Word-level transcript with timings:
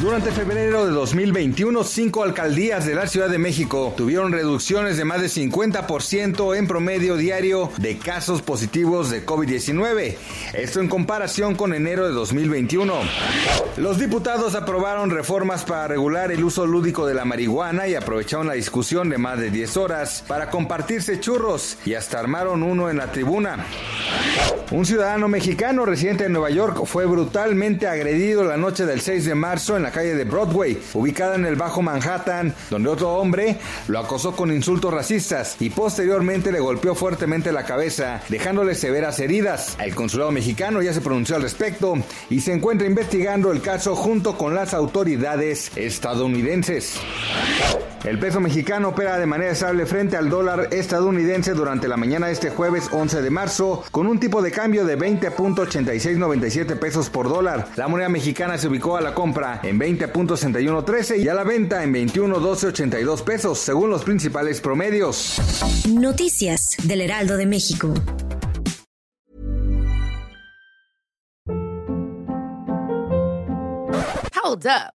Durante 0.00 0.30
febrero 0.30 0.86
de 0.86 0.92
2021, 0.92 1.84
cinco 1.84 2.22
alcaldías 2.22 2.86
de 2.86 2.94
la 2.94 3.06
Ciudad 3.06 3.28
de 3.28 3.36
México 3.36 3.92
tuvieron 3.98 4.32
reducciones 4.32 4.96
de 4.96 5.04
más 5.04 5.20
de 5.20 5.26
50% 5.26 6.56
en 6.56 6.66
promedio 6.66 7.16
diario 7.16 7.70
de 7.76 7.98
casos 7.98 8.40
positivos 8.40 9.10
de 9.10 9.26
COVID-19. 9.26 10.16
Esto 10.54 10.80
en 10.80 10.88
comparación 10.88 11.54
con 11.54 11.74
enero 11.74 12.06
de 12.06 12.14
2021. 12.14 12.94
Los 13.76 13.98
diputados 13.98 14.54
aprobaron 14.54 15.10
reformas 15.10 15.64
para 15.64 15.88
regular 15.88 16.32
el 16.32 16.44
uso 16.44 16.66
lúdico 16.66 17.06
de 17.06 17.12
la 17.12 17.26
marihuana 17.26 17.86
y 17.86 17.94
aprovecharon 17.94 18.46
la 18.46 18.54
discusión 18.54 19.10
de 19.10 19.18
más 19.18 19.38
de 19.38 19.50
10 19.50 19.76
horas 19.76 20.24
para 20.26 20.48
compartirse 20.48 21.20
churros 21.20 21.76
y 21.84 21.92
hasta 21.92 22.18
armaron 22.18 22.62
uno 22.62 22.88
en 22.88 22.96
la 22.96 23.12
tribuna. 23.12 23.66
Un 24.70 24.86
ciudadano 24.86 25.26
mexicano 25.26 25.84
residente 25.84 26.26
en 26.26 26.32
Nueva 26.32 26.48
York 26.50 26.84
fue 26.84 27.04
brutalmente 27.04 27.88
agredido 27.88 28.44
la 28.44 28.56
noche 28.56 28.86
del 28.86 29.00
6 29.00 29.24
de 29.24 29.34
marzo 29.34 29.76
en 29.76 29.82
la 29.82 29.90
calle 29.90 30.14
de 30.14 30.22
Broadway, 30.22 30.80
ubicada 30.94 31.34
en 31.34 31.44
el 31.44 31.56
Bajo 31.56 31.82
Manhattan, 31.82 32.54
donde 32.70 32.88
otro 32.88 33.14
hombre 33.14 33.56
lo 33.88 33.98
acosó 33.98 34.36
con 34.36 34.52
insultos 34.52 34.94
racistas 34.94 35.56
y 35.58 35.70
posteriormente 35.70 36.52
le 36.52 36.60
golpeó 36.60 36.94
fuertemente 36.94 37.50
la 37.50 37.64
cabeza, 37.64 38.22
dejándole 38.28 38.76
severas 38.76 39.18
heridas. 39.18 39.76
El 39.80 39.96
consulado 39.96 40.30
mexicano 40.30 40.80
ya 40.82 40.92
se 40.92 41.00
pronunció 41.00 41.34
al 41.34 41.42
respecto 41.42 41.94
y 42.28 42.40
se 42.40 42.52
encuentra 42.52 42.86
investigando 42.86 43.50
el 43.50 43.62
caso 43.62 43.96
junto 43.96 44.38
con 44.38 44.54
las 44.54 44.72
autoridades 44.72 45.72
estadounidenses. 45.74 46.94
El 48.04 48.18
peso 48.18 48.40
mexicano 48.40 48.88
opera 48.88 49.18
de 49.18 49.26
manera 49.26 49.52
estable 49.52 49.84
frente 49.84 50.16
al 50.16 50.30
dólar 50.30 50.68
estadounidense 50.70 51.52
durante 51.52 51.86
la 51.86 51.98
mañana 51.98 52.28
de 52.28 52.32
este 52.32 52.48
jueves 52.48 52.88
11 52.92 53.20
de 53.20 53.30
marzo 53.30 53.84
con 53.90 54.06
un 54.06 54.18
tipo 54.18 54.40
de 54.40 54.50
cambio 54.50 54.86
de 54.86 54.98
20.8697 54.98 56.78
pesos 56.78 57.10
por 57.10 57.28
dólar. 57.28 57.68
La 57.76 57.88
moneda 57.88 58.08
mexicana 58.08 58.56
se 58.56 58.68
ubicó 58.68 58.96
a 58.96 59.02
la 59.02 59.14
compra 59.14 59.60
en 59.62 59.78
20.6113 59.78 61.22
y 61.22 61.28
a 61.28 61.34
la 61.34 61.44
venta 61.44 61.82
en 61.84 61.92
21.1282 61.92 63.22
pesos 63.22 63.58
según 63.58 63.90
los 63.90 64.02
principales 64.02 64.62
promedios. 64.62 65.36
Noticias 65.90 66.76
del 66.84 67.02
Heraldo 67.02 67.36
de 67.36 67.46
México. 67.46 67.92
Hold 74.42 74.66
up. 74.66 74.99